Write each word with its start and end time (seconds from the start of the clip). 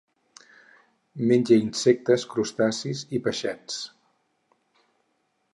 Menja 1.31 1.57
insectes, 1.65 2.25
crustacis 2.33 3.05
i 3.19 3.23
peixets. 3.29 3.79